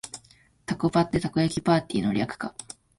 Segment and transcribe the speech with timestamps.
[0.65, 2.55] タコパってたこ焼きパーティーの略か